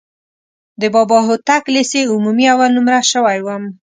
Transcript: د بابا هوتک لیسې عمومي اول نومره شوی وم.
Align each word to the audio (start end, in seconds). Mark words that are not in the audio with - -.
د 0.81 0.83
بابا 0.95 1.19
هوتک 1.27 1.63
لیسې 1.75 2.01
عمومي 2.13 2.45
اول 2.53 2.71
نومره 2.77 2.99
شوی 3.11 3.37
وم. 3.43 3.63